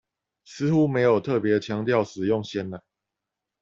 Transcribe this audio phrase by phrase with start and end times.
[0.43, 2.81] 似乎沒有特別強調使用鮮奶